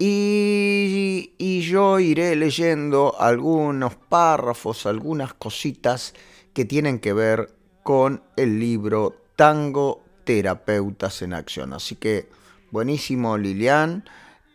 [0.00, 6.12] y, y yo iré leyendo algunos párrafos, algunas cositas
[6.52, 7.54] que tienen que ver
[7.84, 11.72] con el libro Tango Terapeutas en Acción.
[11.72, 12.28] Así que
[12.72, 14.02] buenísimo Lilian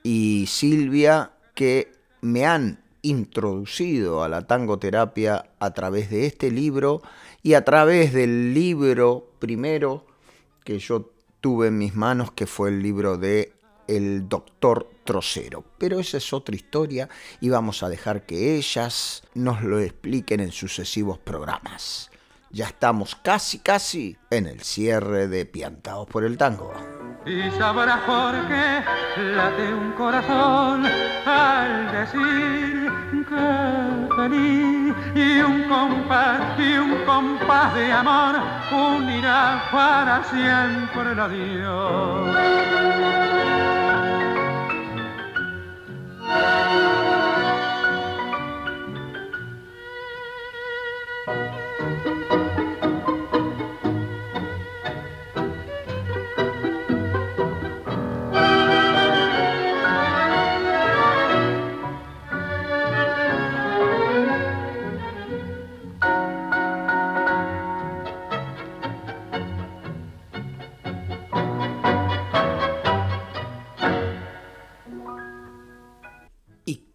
[0.04, 7.02] y Silvia que me han introducido a la tangoterapia a través de este libro
[7.42, 10.06] y a través del libro primero
[10.64, 13.54] que yo tuve en mis manos, que fue el libro de
[13.88, 15.64] El Doctor Trocero.
[15.78, 20.52] Pero esa es otra historia y vamos a dejar que ellas nos lo expliquen en
[20.52, 22.12] sucesivos programas.
[22.52, 26.74] Ya estamos casi, casi en el cierre de Piantados por el Tango.
[27.26, 27.36] Y
[29.36, 30.86] late un corazón
[31.26, 32.69] al decir
[35.16, 38.36] y un compás y un compás de amor
[38.72, 42.70] unirá para siempre el adiós.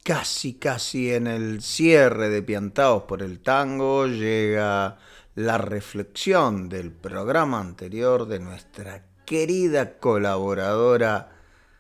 [0.05, 4.99] Casi, casi en el cierre de Piantaos por el Tango llega
[5.35, 11.33] la reflexión del programa anterior de nuestra querida colaboradora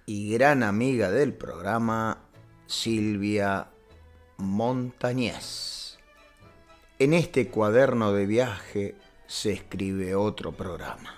[0.06, 2.24] y gran amiga del programa,
[2.66, 3.68] Silvia
[4.38, 5.98] Montañez.
[6.98, 8.94] En este cuaderno de viaje
[9.26, 11.14] se escribe otro programa.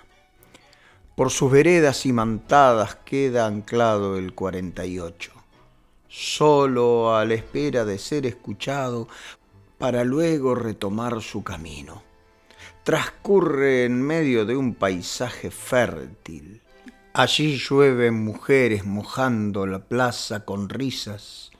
[1.15, 5.36] Por sus veredas imantadas queda anclado el 48
[6.17, 9.07] solo a la espera de ser escuchado
[9.77, 12.01] para luego retomar su camino.
[12.83, 16.61] Transcurre en medio de un paisaje fértil.
[17.13, 21.51] Allí llueven mujeres mojando la plaza con risas,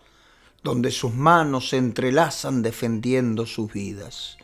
[0.63, 4.37] donde sus manos se entrelazan defendiendo sus vidas,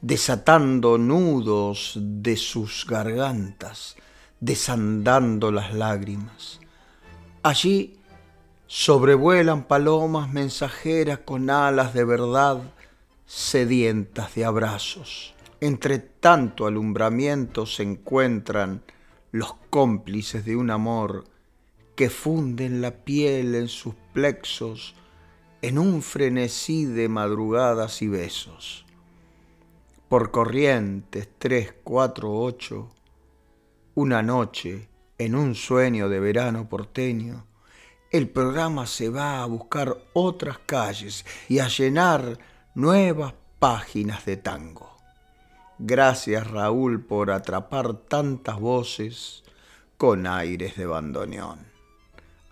[0.00, 3.96] desatando nudos de sus gargantas,
[4.38, 6.60] desandando las lágrimas.
[7.42, 7.99] Allí
[8.72, 12.62] Sobrevuelan palomas mensajeras con alas de verdad,
[13.26, 15.34] sedientas de abrazos.
[15.60, 18.84] Entre tanto alumbramiento se encuentran
[19.32, 21.24] los cómplices de un amor
[21.96, 24.94] que funden la piel en sus plexos
[25.62, 28.86] en un frenesí de madrugadas y besos.
[30.08, 32.88] Por corrientes tres, cuatro, ocho,
[33.96, 37.49] una noche en un sueño de verano porteño,
[38.10, 42.38] el programa se va a buscar otras calles y a llenar
[42.74, 44.96] nuevas páginas de tango.
[45.78, 49.44] Gracias Raúl por atrapar tantas voces
[49.96, 51.60] con aires de bandoneón.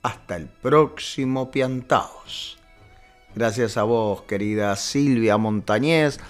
[0.03, 2.57] Hasta el próximo Piantaos.
[3.35, 6.21] Gracias a vos, querida Silvia Montañez,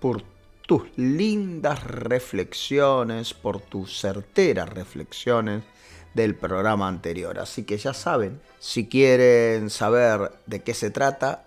[0.00, 0.22] por
[0.66, 5.64] tus lindas reflexiones, por tus certeras reflexiones
[6.14, 7.38] del programa anterior.
[7.38, 11.44] Así que ya saben, si quieren saber de qué se trata,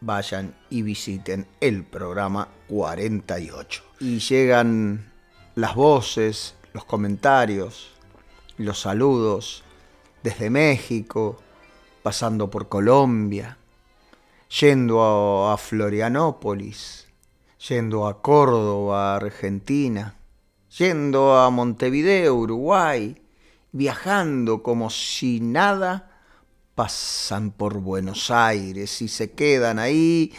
[0.00, 3.82] vayan y visiten el programa 48.
[4.00, 5.10] Y llegan
[5.54, 7.90] las voces, los comentarios,
[8.56, 9.64] los saludos
[10.22, 11.40] desde México,
[12.02, 13.58] pasando por Colombia,
[14.60, 17.06] yendo a, Florianópolis,
[17.68, 20.14] yendo a Córdoba, Argentina,
[20.76, 23.20] yendo a Montevideo, Uruguay,
[23.72, 26.10] viajando como si nada,
[26.74, 30.32] pasan por Buenos Aires y se quedan ahí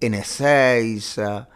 [0.00, 1.48] en Ezeiza,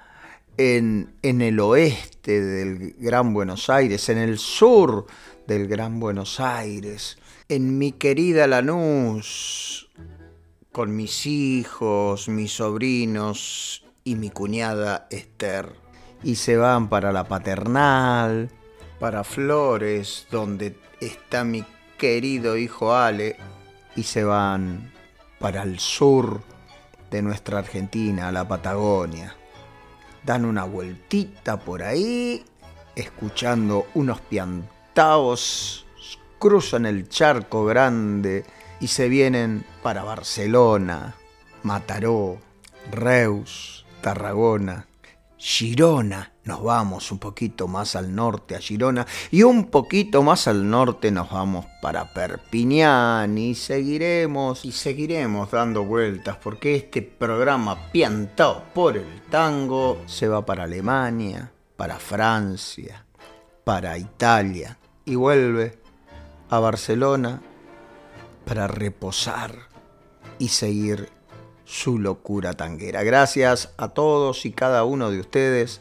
[0.56, 5.06] en, en el oeste del Gran Buenos Aires, en el sur
[5.46, 7.18] del Gran Buenos Aires,
[7.48, 9.90] en mi querida Lanús,
[10.72, 15.72] con mis hijos, mis sobrinos y mi cuñada Esther.
[16.22, 18.50] Y se van para la paternal,
[18.98, 21.64] para Flores, donde está mi
[21.98, 23.36] querido hijo Ale,
[23.96, 24.92] y se van
[25.38, 26.42] para el sur
[27.10, 29.36] de nuestra Argentina, a la Patagonia.
[30.24, 32.44] dan una vueltita por ahí,
[32.96, 35.86] escuchando unos piantaos,
[36.38, 38.44] cruzan el charco grande
[38.80, 41.14] y se vienen para Barcelona,
[41.62, 42.38] Mataró,
[42.90, 44.86] Reus, Tarragona,
[45.38, 46.33] Girona.
[46.44, 51.10] Nos vamos un poquito más al norte a Girona y un poquito más al norte
[51.10, 58.98] nos vamos para Perpiñán y seguiremos y seguiremos dando vueltas porque este programa piantado por
[58.98, 63.06] el tango se va para Alemania, para Francia,
[63.64, 64.76] para Italia
[65.06, 65.78] y vuelve
[66.50, 67.40] a Barcelona
[68.44, 69.68] para reposar
[70.38, 71.08] y seguir
[71.64, 73.02] su locura tanguera.
[73.02, 75.80] Gracias a todos y cada uno de ustedes.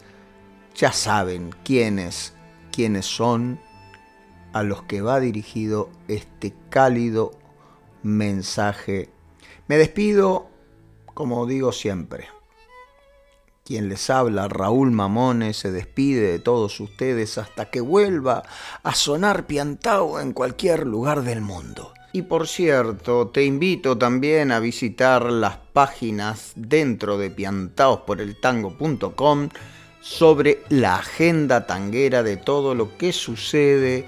[0.75, 2.33] Ya saben quiénes,
[2.71, 3.59] quiénes son
[4.53, 7.31] a los que va dirigido este cálido
[8.01, 9.09] mensaje.
[9.67, 10.47] Me despido,
[11.13, 12.27] como digo siempre.
[13.65, 18.43] Quien les habla, Raúl Mamones, se despide de todos ustedes hasta que vuelva
[18.83, 21.93] a sonar piantao en cualquier lugar del mundo.
[22.11, 29.49] Y por cierto, te invito también a visitar las páginas dentro de piantaosporeltango.com
[30.03, 34.05] sobre la agenda tanguera de todo lo que sucede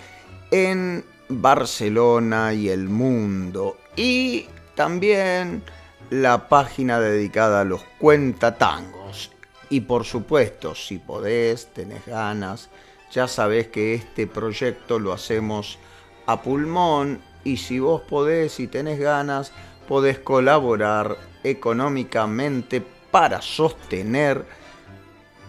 [0.51, 3.77] en Barcelona y el mundo.
[3.95, 5.63] Y también
[6.09, 9.31] la página dedicada a los cuentatangos.
[9.69, 12.69] Y por supuesto, si podés, tenés ganas,
[13.09, 15.79] ya sabés que este proyecto lo hacemos
[16.25, 19.53] a pulmón y si vos podés y tenés ganas,
[19.87, 21.15] podés colaborar
[21.45, 24.64] económicamente para sostener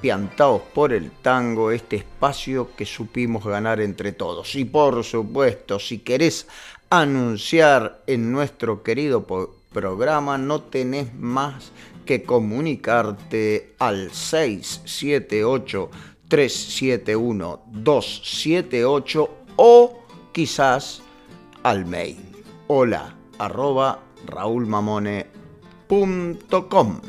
[0.01, 4.55] piantados por el tango, este espacio que supimos ganar entre todos.
[4.55, 6.47] Y por supuesto, si querés
[6.91, 9.27] anunciar en nuestro querido
[9.73, 11.73] programa, no tenés más
[12.05, 15.91] que comunicarte al 678
[16.29, 21.03] 371 278 o quizás
[21.63, 22.37] al mail
[22.69, 27.01] hola arroba raulmamone.com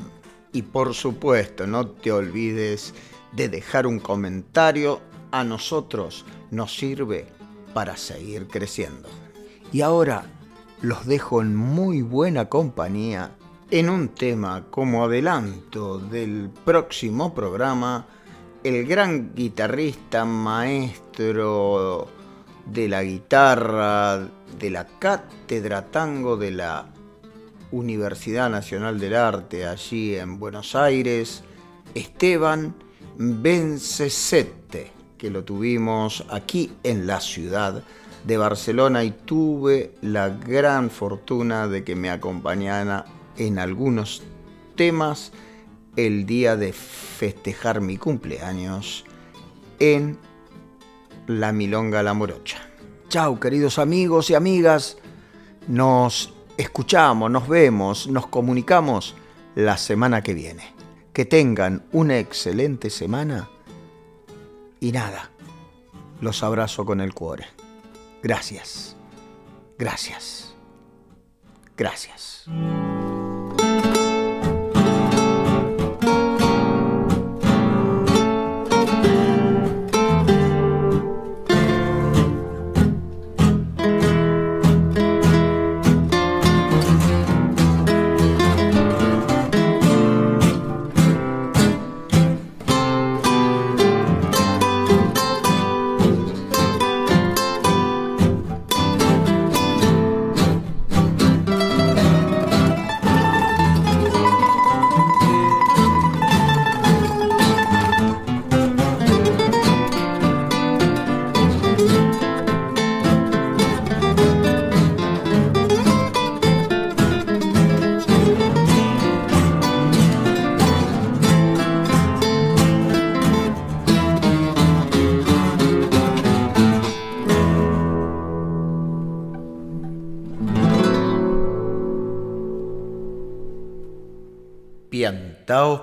[0.58, 2.96] y por supuesto no te olvides
[3.32, 5.02] de dejar un comentario.
[5.30, 7.28] A nosotros nos sirve
[7.76, 9.08] para seguir creciendo.
[9.72, 10.26] Y ahora
[10.82, 13.36] los dejo en muy buena compañía
[13.70, 18.08] en un tema como adelanto del próximo programa
[18.64, 22.08] el gran guitarrista maestro
[22.66, 24.28] de la guitarra
[24.58, 26.97] de la Cátedra Tango de la
[27.72, 31.44] Universidad Nacional del Arte allí en Buenos Aires,
[31.94, 32.76] Esteban
[33.18, 37.84] Bencesete, que lo tuvimos aquí en la ciudad
[38.26, 43.06] de Barcelona y tuve la gran fortuna de que me acompañara
[43.38, 44.24] en algunos
[44.76, 45.32] temas
[45.96, 49.06] el día de festejar mi cumpleaños
[49.80, 50.18] en
[51.26, 52.60] la Milonga La Morocha.
[53.10, 54.98] Chao, queridos amigos y amigas.
[55.68, 59.16] Nos escuchamos, nos vemos, nos comunicamos
[59.56, 60.74] la semana que viene.
[61.14, 63.50] Que tengan una excelente semana.
[64.80, 65.32] Y nada,
[66.22, 67.48] los abrazo con el cuore.
[68.22, 68.96] Gracias.
[69.78, 70.56] Gracias.
[71.76, 72.48] Gracias.